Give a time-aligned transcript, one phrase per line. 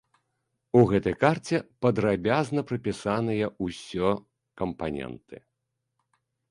[0.79, 1.57] У гэтай карце
[1.87, 4.09] падрабязна прапісаныя ўсё
[4.65, 5.35] кампаненты.